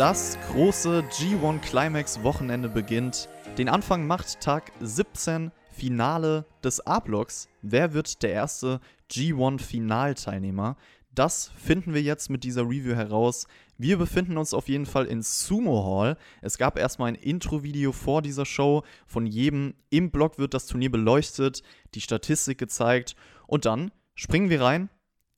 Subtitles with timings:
[0.00, 3.28] Das große G1 Climax Wochenende beginnt.
[3.58, 7.50] Den Anfang macht Tag 17, Finale des A-Blocks.
[7.60, 8.80] Wer wird der erste
[9.10, 10.78] G1 Finalteilnehmer?
[11.14, 13.46] Das finden wir jetzt mit dieser Review heraus.
[13.76, 16.16] Wir befinden uns auf jeden Fall in Sumo Hall.
[16.40, 18.84] Es gab erstmal ein Intro-Video vor dieser Show.
[19.06, 21.62] Von jedem im Blog wird das Turnier beleuchtet,
[21.94, 23.16] die Statistik gezeigt.
[23.46, 24.88] Und dann springen wir rein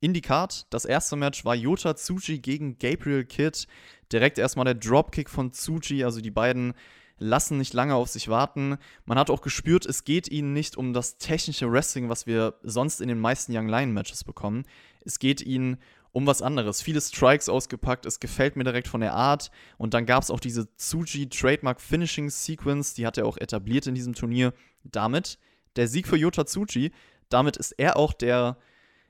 [0.03, 0.65] in.
[0.69, 3.65] Das erste Match war Yota Tsuji gegen Gabriel Kidd.
[4.11, 6.03] Direkt erstmal der Dropkick von Tsuji.
[6.03, 6.73] Also die beiden
[7.17, 8.77] lassen nicht lange auf sich warten.
[9.05, 13.01] Man hat auch gespürt, es geht ihnen nicht um das technische Wrestling, was wir sonst
[13.01, 14.65] in den meisten Young Lion Matches bekommen.
[15.05, 15.77] Es geht ihnen
[16.11, 16.81] um was anderes.
[16.81, 19.51] Viele Strikes ausgepackt, es gefällt mir direkt von der Art.
[19.77, 23.87] Und dann gab es auch diese Tsuji Trademark Finishing Sequence, die hat er auch etabliert
[23.87, 24.53] in diesem Turnier.
[24.83, 25.39] Damit
[25.75, 26.91] der Sieg für Yota Tsuji.
[27.29, 28.57] Damit ist er auch der,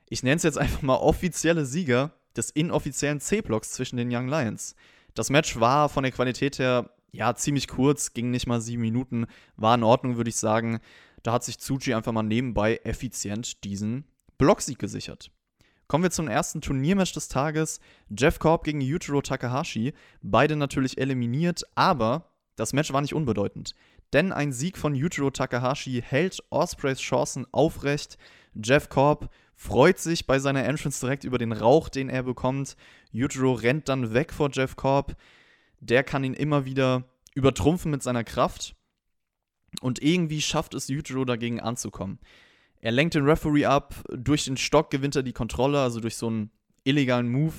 [0.08, 4.74] ich nenne es jetzt einfach mal offizielle Sieger des inoffiziellen C-Blocks zwischen den Young Lions.
[5.14, 9.26] Das Match war von der Qualität her ja, ziemlich kurz, ging nicht mal sieben Minuten,
[9.56, 10.80] war in Ordnung, würde ich sagen.
[11.22, 14.04] Da hat sich Tsuji einfach mal nebenbei effizient diesen
[14.36, 15.30] Blocksieg gesichert.
[15.86, 17.78] Kommen wir zum ersten Turniermatch des Tages.
[18.10, 19.92] Jeff Korb gegen Yujiro Takahashi.
[20.22, 23.74] Beide natürlich eliminiert, aber das Match war nicht unbedeutend.
[24.14, 28.16] Denn ein Sieg von Yujiro Takahashi hält Ospreys Chancen aufrecht.
[28.54, 32.76] Jeff Korb freut sich bei seiner Entrance direkt über den Rauch, den er bekommt.
[33.12, 35.14] Yujiro rennt dann weg vor Jeff Korb
[35.84, 37.04] der kann ihn immer wieder
[37.34, 38.74] übertrumpfen mit seiner Kraft.
[39.80, 42.18] Und irgendwie schafft es Yujiro dagegen anzukommen.
[42.80, 46.28] Er lenkt den Referee ab, durch den Stock gewinnt er die Kontrolle, also durch so
[46.28, 46.50] einen
[46.84, 47.54] illegalen Move.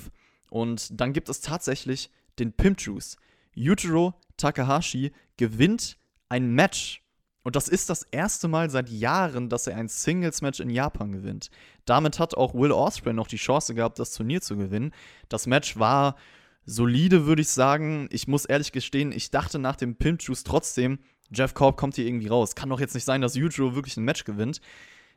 [0.50, 3.16] Und dann gibt es tatsächlich den Pimp Juice.
[3.54, 7.02] Yujiro Takahashi gewinnt ein Match.
[7.42, 11.50] Und das ist das erste Mal seit Jahren, dass er ein Singles-Match in Japan gewinnt.
[11.84, 14.92] Damit hat auch Will Ospreay noch die Chance gehabt, das Turnier zu gewinnen.
[15.28, 16.16] Das Match war
[16.64, 18.08] solide, würde ich sagen.
[18.10, 20.98] Ich muss ehrlich gestehen, ich dachte nach dem Pimp Juice trotzdem,
[21.32, 22.54] Jeff Korb kommt hier irgendwie raus.
[22.54, 24.60] Kann doch jetzt nicht sein, dass Yujiro wirklich ein Match gewinnt.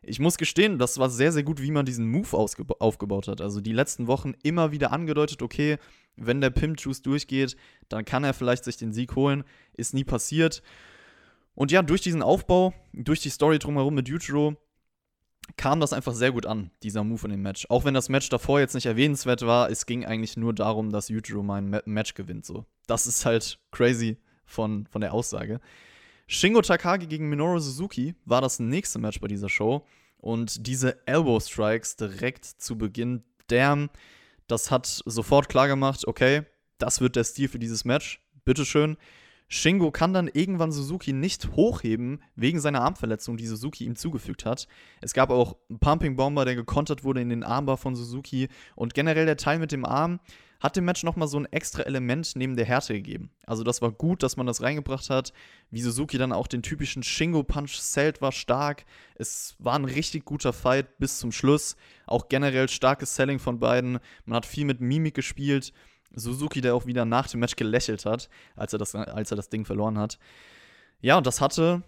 [0.01, 3.41] Ich muss gestehen, das war sehr, sehr gut, wie man diesen Move aufgebaut hat.
[3.41, 5.77] Also die letzten Wochen immer wieder angedeutet, okay,
[6.15, 7.57] wenn der Pimp Juice durchgeht,
[7.89, 9.43] dann kann er vielleicht sich den Sieg holen.
[9.73, 10.61] Ist nie passiert.
[11.59, 14.55] Und ja, durch diesen Aufbau, durch die Story drumherum mit Yujiro,
[15.57, 17.65] kam das einfach sehr gut an, dieser Move in dem Match.
[17.67, 21.09] Auch wenn das Match davor jetzt nicht erwähnenswert war, es ging eigentlich nur darum, dass
[21.09, 22.45] Yujiro mein Match gewinnt.
[22.45, 22.65] So.
[22.87, 24.15] Das ist halt crazy
[24.45, 25.59] von, von der Aussage.
[26.27, 29.85] Shingo Takagi gegen Minoru Suzuki war das nächste Match bei dieser Show.
[30.15, 33.89] Und diese Elbow Strikes direkt zu Beginn, damn,
[34.47, 36.43] das hat sofort klar gemacht, okay,
[36.77, 38.21] das wird der Stil für dieses Match.
[38.45, 38.95] Bitteschön.
[39.51, 44.67] Shingo kann dann irgendwann Suzuki nicht hochheben, wegen seiner Armverletzung, die Suzuki ihm zugefügt hat.
[45.01, 48.47] Es gab auch einen Pumping Bomber, der gekontert wurde in den Armbar von Suzuki.
[48.75, 50.19] Und generell der Teil mit dem Arm
[50.59, 53.31] hat dem Match nochmal so ein extra Element neben der Härte gegeben.
[53.45, 55.33] Also das war gut, dass man das reingebracht hat.
[55.71, 58.85] Wie Suzuki dann auch den typischen Shingo-Punch zählt, war stark.
[59.15, 61.75] Es war ein richtig guter Fight bis zum Schluss.
[62.05, 63.99] Auch generell starkes Selling von beiden.
[64.25, 65.73] Man hat viel mit Mimik gespielt.
[66.13, 69.49] Suzuki, der auch wieder nach dem Match gelächelt hat, als er das, als er das
[69.49, 70.17] Ding verloren hat.
[71.01, 71.83] Ja, und das hatte,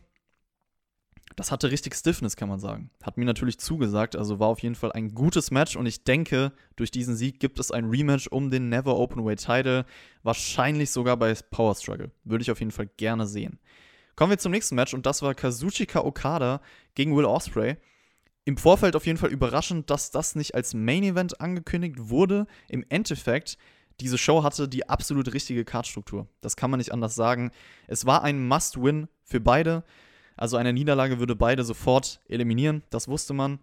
[1.36, 2.92] das hatte richtig Stiffness, kann man sagen.
[3.04, 6.52] Hat mir natürlich zugesagt, also war auf jeden Fall ein gutes Match und ich denke,
[6.76, 9.86] durch diesen Sieg gibt es ein Rematch um den Never Openweight Title,
[10.24, 12.12] wahrscheinlich sogar bei Power Struggle.
[12.24, 13.60] Würde ich auf jeden Fall gerne sehen.
[14.16, 16.62] Kommen wir zum nächsten Match und das war Kazuchika Okada
[16.96, 17.78] gegen Will Osprey.
[18.44, 22.48] Im Vorfeld auf jeden Fall überraschend, dass das nicht als Main Event angekündigt wurde.
[22.68, 23.58] Im Endeffekt
[24.00, 26.28] diese Show hatte die absolut richtige Kartstruktur.
[26.42, 27.52] Das kann man nicht anders sagen.
[27.88, 29.84] Es war ein Must-Win für beide.
[30.38, 33.60] Also eine Niederlage würde beide sofort eliminieren, das wusste man.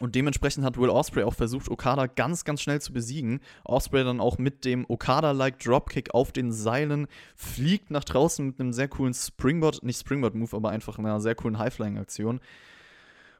[0.00, 3.40] Und dementsprechend hat Will Osprey auch versucht, Okada ganz, ganz schnell zu besiegen.
[3.64, 8.72] Osprey dann auch mit dem Okada-like Dropkick auf den Seilen fliegt nach draußen mit einem
[8.72, 12.40] sehr coolen Springboard, nicht Springboard-Move, aber einfach einer sehr coolen High-Flying-Aktion.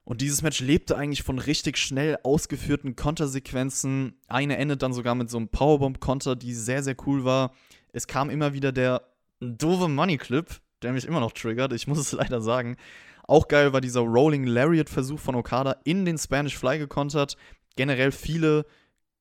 [0.05, 4.15] Und dieses Match lebte eigentlich von richtig schnell ausgeführten Kontersequenzen.
[4.27, 7.53] Eine endet dann sogar mit so einem Powerbomb-Konter, die sehr, sehr cool war.
[7.93, 9.03] Es kam immer wieder der
[9.41, 12.77] doofe Money-Clip, der mich immer noch triggert, ich muss es leider sagen.
[13.25, 17.37] Auch geil war dieser Rolling Lariat-Versuch von Okada in den Spanish Fly gekontert.
[17.77, 18.67] Generell viele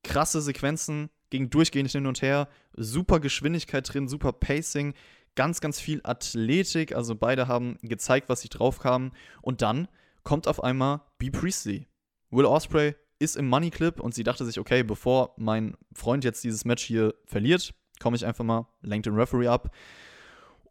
[0.04, 2.50] krasse Sequenzen, ging durchgehend hin und her.
[2.74, 4.96] Super Geschwindigkeit drin, super Pacing,
[5.36, 6.96] ganz, ganz viel Athletik.
[6.96, 9.12] Also beide haben gezeigt, was sie drauf haben.
[9.42, 9.88] Und dann
[10.24, 11.30] kommt auf einmal B.
[11.30, 11.88] Priestley.
[12.30, 16.44] Will Osprey ist im Money Clip und sie dachte sich, okay, bevor mein Freund jetzt
[16.44, 19.74] dieses Match hier verliert, komme ich einfach mal, lenkt den Referee ab.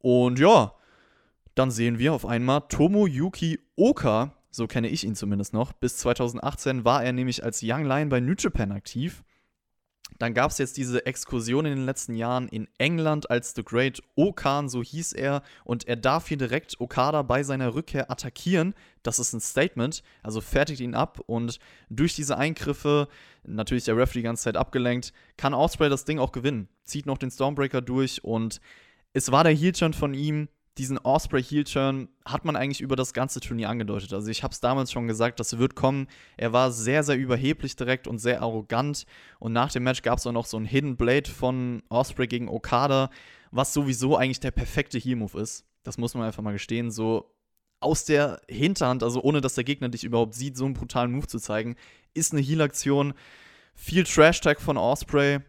[0.00, 0.74] Und ja,
[1.54, 5.72] dann sehen wir auf einmal Tomoyuki Oka, so kenne ich ihn zumindest noch.
[5.72, 9.22] Bis 2018 war er nämlich als Young Lion bei New Japan aktiv.
[10.18, 14.02] Dann gab es jetzt diese Exkursion in den letzten Jahren in England als The Great
[14.16, 15.42] Okan, so hieß er.
[15.64, 18.74] Und er darf hier direkt Okada bei seiner Rückkehr attackieren.
[19.02, 21.20] Das ist ein Statement, also fertigt ihn ab.
[21.26, 21.58] Und
[21.88, 23.08] durch diese Eingriffe,
[23.44, 26.68] natürlich der Referee die ganze Zeit abgelenkt, kann Osprey das Ding auch gewinnen.
[26.84, 28.60] Zieht noch den Stormbreaker durch und
[29.12, 30.48] es war der Heel-Turn von ihm
[30.78, 34.12] diesen Osprey Heel Turn hat man eigentlich über das ganze Turnier angedeutet.
[34.12, 36.06] Also ich habe es damals schon gesagt, das wird kommen.
[36.36, 39.04] Er war sehr, sehr überheblich direkt und sehr arrogant.
[39.40, 42.48] Und nach dem Match gab es auch noch so ein Hidden Blade von Osprey gegen
[42.48, 43.10] Okada,
[43.50, 45.64] was sowieso eigentlich der perfekte Heel Move ist.
[45.82, 46.90] Das muss man einfach mal gestehen.
[46.90, 47.34] So
[47.80, 51.26] aus der Hinterhand, also ohne dass der Gegner dich überhaupt sieht, so einen brutalen Move
[51.26, 51.76] zu zeigen,
[52.14, 53.14] ist eine Heel-Aktion.
[53.74, 55.40] Viel Trash-Tag von Osprey,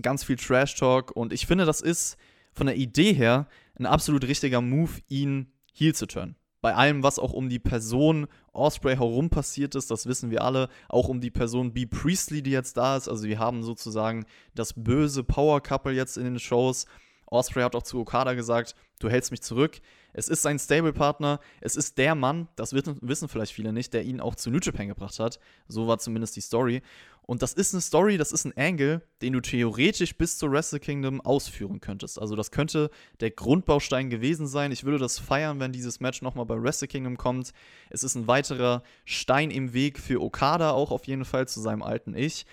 [0.00, 2.16] ganz viel Trash-Talk und ich finde, das ist
[2.52, 3.46] von der Idee her
[3.78, 6.36] ein absolut richtiger Move, ihn heel zu turnen.
[6.60, 10.68] Bei allem, was auch um die Person Osprey herum passiert ist, das wissen wir alle,
[10.88, 11.86] auch um die Person B.
[11.86, 13.08] Priestley, die jetzt da ist.
[13.08, 16.86] Also wir haben sozusagen das böse Power Couple jetzt in den Shows.
[17.26, 19.80] Osprey hat auch zu Okada gesagt, du hältst mich zurück.
[20.18, 24.20] Es ist sein Stable-Partner, es ist der Mann, das wissen vielleicht viele nicht, der ihn
[24.20, 25.38] auch zu New Japan gebracht hat.
[25.68, 26.82] So war zumindest die Story.
[27.22, 30.80] Und das ist eine Story, das ist ein Angle, den du theoretisch bis zur Wrestle
[30.80, 32.18] Kingdom ausführen könntest.
[32.18, 34.72] Also das könnte der Grundbaustein gewesen sein.
[34.72, 37.52] Ich würde das feiern, wenn dieses Match nochmal bei Wrestle Kingdom kommt.
[37.90, 41.82] Es ist ein weiterer Stein im Weg für Okada auch auf jeden Fall zu seinem
[41.82, 42.44] alten Ich.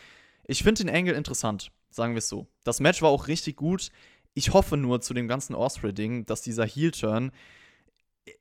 [0.46, 2.46] Ich finde den Angle interessant, sagen wir es so.
[2.64, 3.90] Das Match war auch richtig gut.
[4.36, 7.32] Ich hoffe nur zu dem ganzen Osprey-Ding, dass dieser Heel-Turn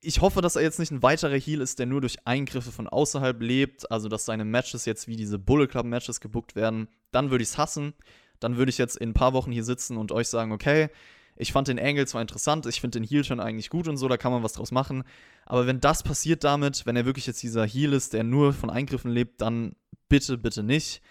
[0.00, 2.88] ich hoffe, dass er jetzt nicht ein weiterer Heal ist, der nur durch Eingriffe von
[2.88, 6.88] außerhalb lebt, also dass seine Matches jetzt wie diese Bullet Club Matches gebuckt werden.
[7.10, 7.92] Dann würde ich es hassen.
[8.40, 10.88] Dann würde ich jetzt in ein paar Wochen hier sitzen und euch sagen, okay,
[11.36, 14.06] ich fand den Angle zwar interessant, ich finde den Heal schon eigentlich gut und so,
[14.08, 15.02] da kann man was draus machen.
[15.46, 18.70] Aber wenn das passiert damit, wenn er wirklich jetzt dieser Heal ist, der nur von
[18.70, 19.74] Eingriffen lebt, dann
[20.08, 21.02] bitte, bitte nicht.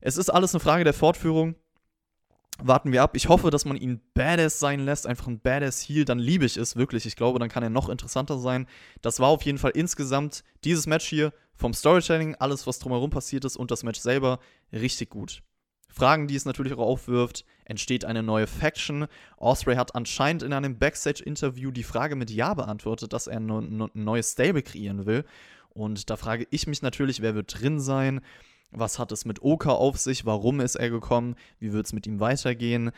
[0.00, 1.56] Es ist alles eine Frage der Fortführung
[2.62, 3.14] warten wir ab.
[3.14, 6.56] Ich hoffe, dass man ihn badass sein lässt, einfach ein badass Heal, dann liebe ich
[6.56, 7.06] es wirklich.
[7.06, 8.66] Ich glaube, dann kann er noch interessanter sein.
[9.02, 13.44] Das war auf jeden Fall insgesamt dieses Match hier vom Storytelling, alles, was drumherum passiert
[13.44, 14.38] ist und das Match selber
[14.72, 15.42] richtig gut.
[15.90, 19.06] Fragen, die es natürlich auch aufwirft, entsteht eine neue Faction.
[19.36, 24.32] Osprey hat anscheinend in einem Backstage-Interview die Frage mit Ja beantwortet, dass er ein neues
[24.32, 25.24] Stable kreieren will.
[25.70, 28.20] Und da frage ich mich natürlich, wer wird drin sein?
[28.70, 30.26] Was hat es mit Oka auf sich?
[30.26, 31.36] Warum ist er gekommen?
[31.58, 32.90] Wie wird es mit ihm weitergehen?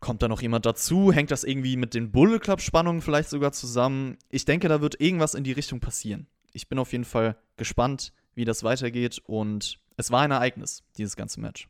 [0.00, 1.12] Kommt da noch jemand dazu?
[1.12, 4.18] Hängt das irgendwie mit den Bullet Club Spannungen vielleicht sogar zusammen?
[4.30, 6.26] Ich denke, da wird irgendwas in die Richtung passieren.
[6.52, 11.16] Ich bin auf jeden Fall gespannt, wie das weitergeht und es war ein Ereignis, dieses
[11.16, 11.68] ganze Match.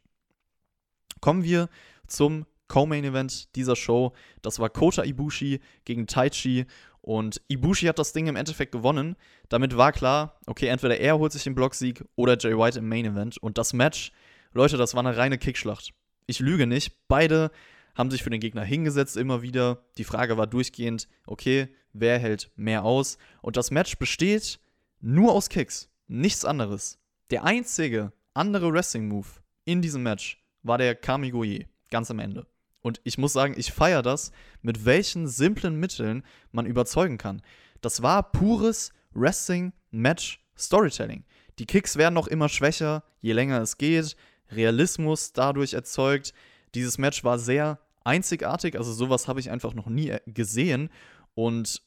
[1.21, 1.69] Kommen wir
[2.07, 4.13] zum Co-Main Event dieser Show.
[4.43, 6.67] Das war Kota Ibushi gegen Taichi
[7.05, 9.17] und Ibushi hat das Ding im Endeffekt gewonnen.
[9.51, 13.05] Damit war klar, okay, entweder er holt sich den Blocksieg oder Jay White im Main
[13.05, 13.37] Event.
[13.37, 14.11] Und das Match,
[14.55, 15.93] Leute, das war eine reine Kickschlacht.
[16.27, 17.07] Ich lüge nicht.
[17.07, 17.51] Beide
[17.95, 19.85] haben sich für den Gegner hingesetzt immer wieder.
[19.99, 23.19] Die Frage war durchgehend, okay, wer hält mehr aus?
[23.43, 24.59] Und das Match besteht
[25.03, 25.91] nur aus Kicks.
[26.07, 26.99] Nichts anderes.
[27.31, 29.29] Der einzige andere Wrestling-Move
[29.67, 31.67] in diesem Match war der Kamigoye.
[31.91, 32.47] Ganz am Ende.
[32.85, 36.23] Und ich muss sagen, ich feiere das, mit welchen simplen Mitteln
[36.53, 37.41] man überzeugen kann.
[37.81, 41.25] Das war pures Wrestling, Match, Storytelling.
[41.59, 44.17] Die Kicks werden noch immer schwächer, je länger es geht.
[44.51, 46.35] Realismus dadurch erzeugt.
[46.75, 50.91] Dieses Match war sehr einzigartig, also sowas habe ich einfach noch nie äh, gesehen.
[51.35, 51.81] Und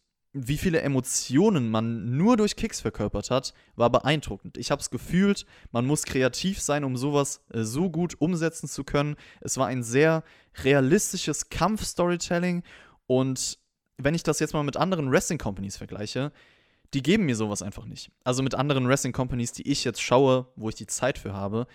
[0.45, 4.57] wie viele Emotionen man nur durch Kicks verkörpert hat, war beeindruckend.
[4.57, 8.83] Ich habe es gefühlt, man muss kreativ sein, um sowas äh, so gut umsetzen zu
[8.83, 9.15] können.
[9.41, 10.23] Es war ein sehr
[10.63, 12.63] realistisches Kampf-Storytelling
[13.07, 13.57] und
[13.97, 16.31] wenn ich das jetzt mal mit anderen Wrestling-Companies vergleiche,
[16.93, 18.11] die geben mir sowas einfach nicht.
[18.23, 21.67] Also mit anderen Wrestling-Companies, die ich jetzt schaue, wo ich die Zeit für habe.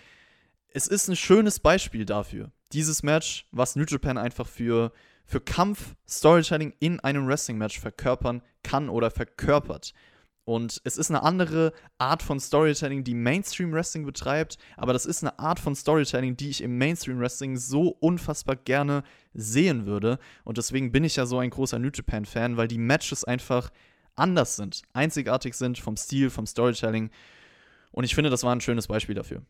[0.69, 2.51] Es ist ein schönes Beispiel dafür.
[2.71, 4.91] Dieses Match, was New Japan einfach für
[5.25, 9.93] für Kampf Storytelling in einem Wrestling-Match verkörpern kann oder verkörpert.
[10.45, 15.23] Und es ist eine andere Art von Storytelling, die Mainstream Wrestling betreibt, aber das ist
[15.23, 19.03] eine Art von Storytelling, die ich im Mainstream Wrestling so unfassbar gerne
[19.33, 20.19] sehen würde.
[20.43, 23.71] Und deswegen bin ich ja so ein großer New Japan-Fan, weil die Matches einfach
[24.15, 27.09] anders sind, einzigartig sind vom Stil, vom Storytelling.
[27.91, 29.43] Und ich finde, das war ein schönes Beispiel dafür.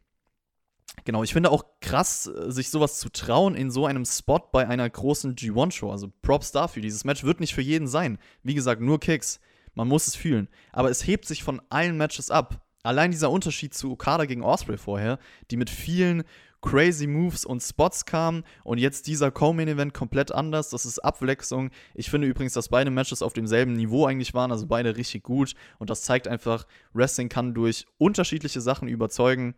[1.05, 4.67] Genau, ich finde auch krass, äh, sich sowas zu trauen in so einem Spot bei
[4.67, 5.91] einer großen G1-Show.
[5.91, 6.81] Also Props dafür.
[6.81, 8.17] Dieses Match wird nicht für jeden sein.
[8.43, 9.39] Wie gesagt, nur Kicks.
[9.75, 10.47] Man muss es fühlen.
[10.71, 12.61] Aber es hebt sich von allen Matches ab.
[12.83, 15.17] Allein dieser Unterschied zu Okada gegen Osprey vorher,
[15.49, 16.23] die mit vielen
[16.61, 20.69] crazy Moves und Spots kamen und jetzt dieser Co-Main-Event komplett anders.
[20.69, 21.69] Das ist Abwechslung.
[21.93, 25.53] Ich finde übrigens, dass beide Matches auf demselben Niveau eigentlich waren, also beide richtig gut.
[25.77, 29.55] Und das zeigt einfach, Wrestling kann durch unterschiedliche Sachen überzeugen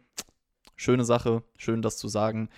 [0.76, 2.50] Schöne Sache, schön das zu sagen.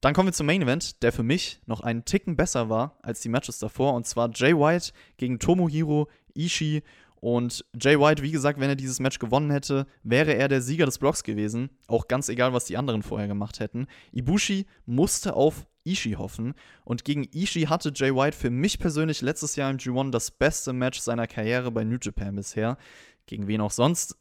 [0.00, 3.20] Dann kommen wir zum Main Event, der für mich noch einen Ticken besser war als
[3.20, 3.94] die Matches davor.
[3.94, 6.82] Und zwar Jay White gegen Tomohiro Ishii.
[7.22, 10.84] Und Jay White, wie gesagt, wenn er dieses Match gewonnen hätte, wäre er der Sieger
[10.84, 11.70] des Blocks gewesen.
[11.86, 13.86] Auch ganz egal, was die anderen vorher gemacht hätten.
[14.12, 16.52] Ibushi musste auf Ishii hoffen.
[16.84, 20.74] Und gegen Ishii hatte Jay White für mich persönlich letztes Jahr im G1 das beste
[20.74, 22.76] Match seiner Karriere bei New Japan bisher.
[23.24, 24.18] Gegen wen auch sonst.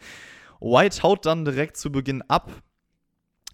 [0.60, 2.50] White haut dann direkt zu Beginn ab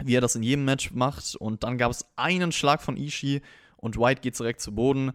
[0.07, 1.37] wie er das in jedem Match macht.
[1.37, 3.41] Und dann gab es einen Schlag von Ishii
[3.77, 5.13] und White geht direkt zu Boden.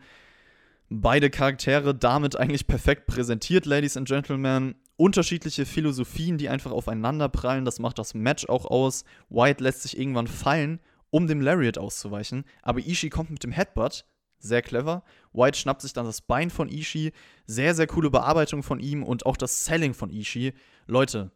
[0.89, 4.75] Beide Charaktere damit eigentlich perfekt präsentiert, Ladies and Gentlemen.
[4.95, 7.65] Unterschiedliche Philosophien, die einfach aufeinander prallen.
[7.65, 9.03] Das macht das Match auch aus.
[9.29, 10.79] White lässt sich irgendwann fallen,
[11.09, 12.45] um dem Lariat auszuweichen.
[12.61, 14.05] Aber Ishii kommt mit dem Headbutt.
[14.39, 15.03] Sehr clever.
[15.33, 17.11] White schnappt sich dann das Bein von Ishii.
[17.45, 20.53] Sehr, sehr coole Bearbeitung von ihm und auch das Selling von Ishii.
[20.85, 21.31] Leute,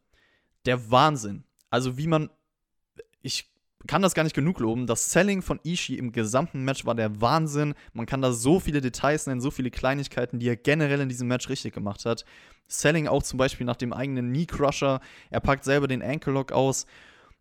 [0.66, 1.44] der Wahnsinn.
[1.70, 2.30] Also, wie man
[3.22, 3.52] ich
[3.88, 4.88] kann das gar nicht genug loben.
[4.88, 7.74] Das Selling von Ishii im gesamten Match war der Wahnsinn.
[7.94, 11.28] Man kann da so viele Details nennen, so viele Kleinigkeiten, die er generell in diesem
[11.28, 12.26] Match richtig gemacht hat.
[12.68, 15.02] Selling auch zum Beispiel nach dem eigenen Knee Crusher.
[15.30, 16.86] Er packt selber den Ankle Lock aus.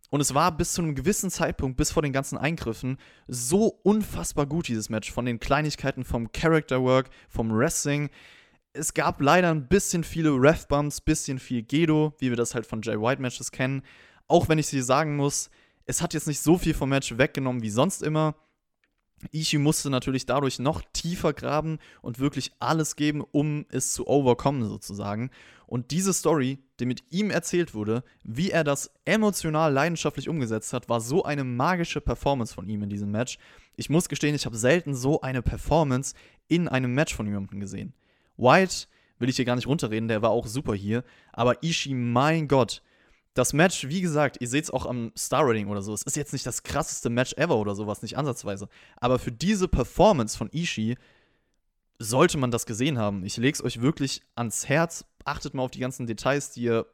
[0.09, 2.97] Und es war bis zu einem gewissen Zeitpunkt, bis vor den ganzen Eingriffen,
[3.27, 5.09] so unfassbar gut, dieses Match.
[5.09, 8.09] Von den Kleinigkeiten, vom Character Work, vom Wrestling.
[8.73, 12.81] Es gab leider ein bisschen viele Ref-Bumps, bisschen viel Gedo, wie wir das halt von
[12.81, 13.83] Jay White Matches kennen.
[14.27, 15.49] Auch wenn ich sie sagen muss,
[15.91, 18.35] es hat jetzt nicht so viel vom Match weggenommen wie sonst immer.
[19.33, 24.63] Ishii musste natürlich dadurch noch tiefer graben und wirklich alles geben, um es zu overkommen
[24.63, 25.31] sozusagen.
[25.67, 30.87] Und diese Story, die mit ihm erzählt wurde, wie er das emotional leidenschaftlich umgesetzt hat,
[30.87, 33.37] war so eine magische Performance von ihm in diesem Match.
[33.75, 36.15] Ich muss gestehen, ich habe selten so eine Performance
[36.47, 37.93] in einem Match von jemandem gesehen.
[38.37, 38.87] White
[39.19, 42.81] will ich hier gar nicht runterreden, der war auch super hier, aber Ishii, mein Gott,
[43.33, 46.33] das Match, wie gesagt, ihr seht es auch am Star-Rating oder so, es ist jetzt
[46.33, 48.67] nicht das krasseste Match ever oder sowas, nicht ansatzweise.
[48.97, 50.97] Aber für diese Performance von Ishii
[51.97, 53.23] sollte man das gesehen haben.
[53.23, 55.05] Ich lege es euch wirklich ans Herz.
[55.23, 56.87] Achtet mal auf die ganzen Details, die er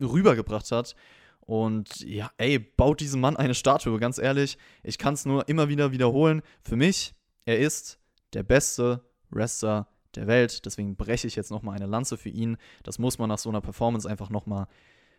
[0.00, 0.94] rübergebracht hat.
[1.40, 4.58] Und ja, ey, baut diesem Mann eine Statue, ganz ehrlich.
[4.82, 6.42] Ich kann es nur immer wieder wiederholen.
[6.60, 7.14] Für mich,
[7.46, 7.98] er ist
[8.34, 10.66] der beste Wrestler der Welt.
[10.66, 12.58] Deswegen breche ich jetzt nochmal eine Lanze für ihn.
[12.82, 14.66] Das muss man nach so einer Performance einfach nochmal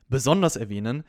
[0.09, 1.03] besonders erwähnen.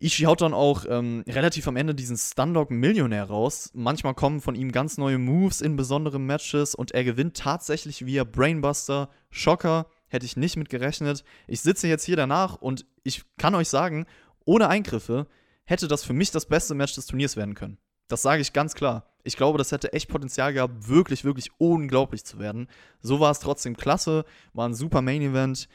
[0.00, 3.70] Ishii haut dann auch ähm, relativ am Ende diesen Stundog Millionär raus.
[3.74, 8.24] Manchmal kommen von ihm ganz neue Moves in besonderen Matches und er gewinnt tatsächlich via
[8.24, 9.10] Brainbuster.
[9.30, 11.22] Schocker, hätte ich nicht mit gerechnet.
[11.46, 14.06] Ich sitze jetzt hier danach und ich kann euch sagen,
[14.44, 15.26] ohne Eingriffe
[15.64, 17.78] hätte das für mich das beste Match des Turniers werden können.
[18.08, 19.06] Das sage ich ganz klar.
[19.22, 22.68] Ich glaube, das hätte echt Potenzial gehabt, wirklich, wirklich unglaublich zu werden.
[23.02, 25.68] So war es trotzdem klasse, war ein super Main Event.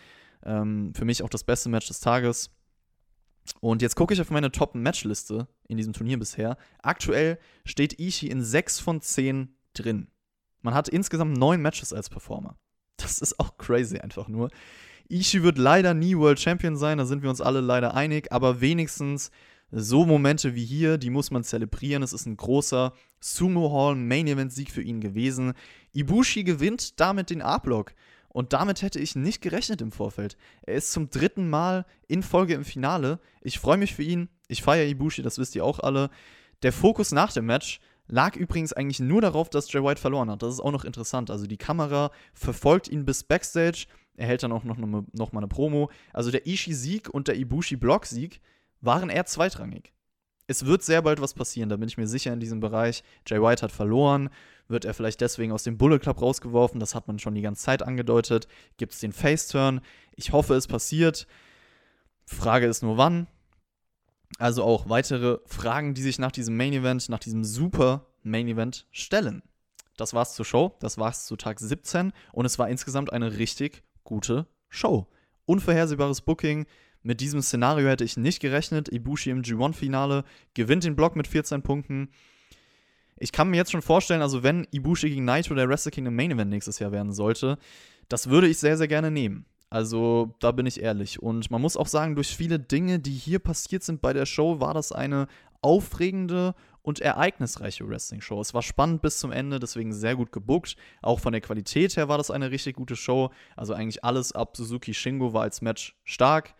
[0.46, 2.52] Ähm, für mich auch das beste Match des Tages.
[3.60, 6.58] Und jetzt gucke ich auf meine Top-Matchliste in diesem Turnier bisher.
[6.82, 10.08] Aktuell steht Ishii in 6 von 10 drin.
[10.62, 12.58] Man hat insgesamt 9 Matches als Performer.
[12.98, 14.50] Das ist auch crazy einfach nur.
[15.10, 18.62] Ishii wird leider nie World Champion sein, da sind wir uns alle leider einig, aber
[18.62, 19.32] wenigstens
[19.70, 22.04] so Momente wie hier, die muss man zelebrieren.
[22.04, 25.54] Es ist ein großer Sumo Hall Main Event Sieg für ihn gewesen.
[25.94, 27.94] Ibushi gewinnt damit den A-Block.
[28.36, 30.36] Und damit hätte ich nicht gerechnet im Vorfeld.
[30.63, 33.22] Er ist zum dritten Mal in Folge im Finale.
[33.39, 34.27] Ich freue mich für ihn.
[34.50, 36.10] Ich feiere Ibushi, das wisst ihr auch alle.
[36.62, 40.44] Der Fokus nach dem Match lag übrigens eigentlich nur darauf, dass Jay White verloren hat.
[40.44, 41.32] Das ist auch noch interessant.
[41.32, 43.86] Also die Kamera verfolgt ihn bis Backstage.
[44.18, 45.89] Er hält dann auch noch, noch mal eine Promo.
[46.12, 48.42] Also der Ishii-Sieg und der Ibushi-Block-Sieg
[48.82, 49.94] waren eher zweitrangig.
[50.48, 53.04] Es wird sehr bald was passieren, da bin ich mir sicher in diesem Bereich.
[53.25, 54.30] Jay White hat verloren.
[54.68, 56.80] Wird er vielleicht deswegen aus dem Bullet Club rausgeworfen?
[56.80, 58.48] Das hat man schon die ganze Zeit angedeutet.
[58.78, 59.82] Gibt es den Face-Turn?
[60.16, 61.28] Ich hoffe, es passiert.
[62.25, 63.28] Frage ist nur wann.
[64.40, 68.88] Also auch weitere Fragen, die sich nach diesem Main Event, nach diesem super Main Event
[68.92, 69.44] stellen.
[69.98, 73.84] Das war's zur Show, das war's zu Tag 17 und es war insgesamt eine richtig
[74.04, 75.08] gute Show.
[75.46, 76.66] Unvorhersehbares Booking.
[77.06, 78.92] Mit diesem Szenario hätte ich nicht gerechnet.
[78.92, 80.24] Ibushi im G1-Finale
[80.56, 82.10] gewinnt den Block mit 14 Punkten.
[83.20, 86.32] Ich kann mir jetzt schon vorstellen, also wenn Ibushi gegen Naito der Wrestle Kingdom Main
[86.32, 87.60] Event nächstes Jahr werden sollte,
[88.10, 89.46] das würde ich sehr, sehr gerne nehmen.
[89.70, 91.22] Also da bin ich ehrlich.
[91.22, 94.60] Und man muss auch sagen, durch viele Dinge, die hier passiert sind bei der Show,
[94.60, 95.28] war das eine
[95.62, 98.42] aufregende und ereignisreiche Wrestling-Show.
[98.42, 100.76] Es war spannend bis zum Ende, deswegen sehr gut gebuckt.
[101.04, 103.30] Auch von der Qualität her war das eine richtig gute Show.
[103.56, 106.56] Also eigentlich alles ab Suzuki Shingo war als Match stark.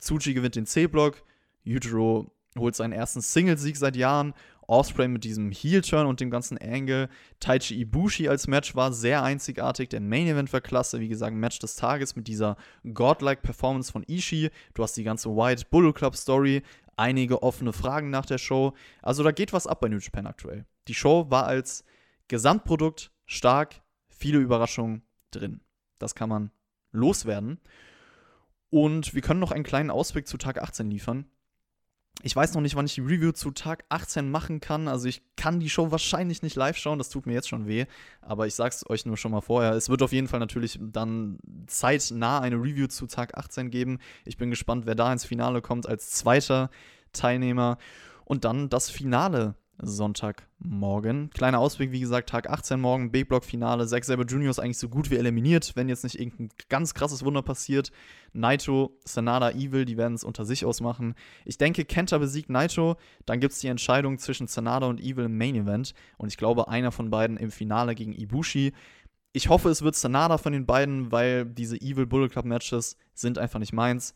[0.00, 1.22] Tsuchi gewinnt den C-Block.
[1.62, 4.34] Yujiro holt seinen ersten Singlesieg seit Jahren
[4.66, 7.08] Osprey mit diesem Heel-Turn und dem ganzen Angle.
[7.40, 9.88] Taichi Ibushi als Match war sehr einzigartig.
[9.88, 11.00] Der Main-Event war klasse.
[11.00, 12.56] Wie gesagt, Match des Tages mit dieser
[12.94, 14.50] godlike Performance von Ishii.
[14.74, 16.62] Du hast die ganze White Bullet Club Story.
[16.96, 18.74] Einige offene Fragen nach der Show.
[19.02, 20.66] Also da geht was ab bei New Japan aktuell.
[20.86, 21.84] Die Show war als
[22.28, 23.82] Gesamtprodukt stark.
[24.06, 25.02] Viele Überraschungen
[25.32, 25.62] drin.
[25.98, 26.52] Das kann man
[26.92, 27.58] loswerden.
[28.70, 31.26] Und wir können noch einen kleinen Ausblick zu Tag 18 liefern.
[32.22, 34.88] Ich weiß noch nicht, wann ich die Review zu Tag 18 machen kann.
[34.88, 37.86] Also ich kann die Show wahrscheinlich nicht live schauen, das tut mir jetzt schon weh.
[38.20, 39.72] Aber ich sag's euch nur schon mal vorher.
[39.72, 43.98] Es wird auf jeden Fall natürlich dann zeitnah eine Review zu Tag 18 geben.
[44.24, 46.70] Ich bin gespannt, wer da ins Finale kommt als zweiter
[47.12, 47.78] Teilnehmer.
[48.24, 51.30] Und dann das Finale Sonntagmorgen.
[51.30, 53.86] Kleiner Ausblick, wie gesagt, Tag 18 morgen, B-Block-Finale.
[53.86, 54.50] Zack Saber Jr.
[54.50, 57.90] ist eigentlich so gut wie eliminiert, wenn jetzt nicht irgendein ganz krasses Wunder passiert.
[58.32, 61.14] Naito, Sanada, Evil, die werden es unter sich ausmachen.
[61.44, 62.96] Ich denke, Kenta besiegt Naito.
[63.26, 65.94] Dann gibt es die Entscheidung zwischen Sanada und Evil im Main Event.
[66.18, 68.72] Und ich glaube, einer von beiden im Finale gegen Ibushi.
[69.32, 73.38] Ich hoffe, es wird Sanada von den beiden, weil diese Evil Bullet Club Matches sind
[73.38, 74.12] einfach nicht meins.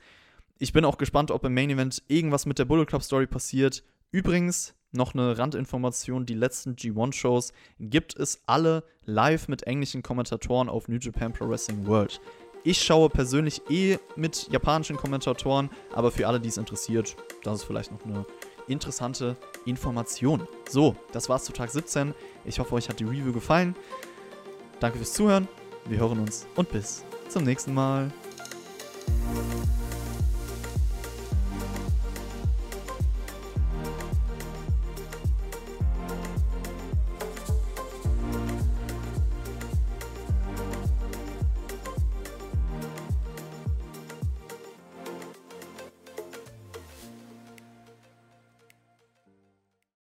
[0.59, 3.83] Ich bin auch gespannt, ob im Main Event irgendwas mit der Bullet Club Story passiert.
[4.11, 10.88] Übrigens, noch eine Randinformation: Die letzten G1-Shows gibt es alle live mit englischen Kommentatoren auf
[10.88, 12.20] New Japan Pro Wrestling World.
[12.66, 17.64] Ich schaue persönlich eh mit japanischen Kommentatoren, aber für alle, die es interessiert, das ist
[17.64, 18.24] vielleicht noch eine
[18.68, 19.36] interessante
[19.66, 20.48] Information.
[20.70, 22.14] So, das war's zu Tag 17.
[22.46, 23.76] Ich hoffe, euch hat die Review gefallen.
[24.80, 25.46] Danke fürs Zuhören.
[25.86, 28.10] Wir hören uns und bis zum nächsten Mal.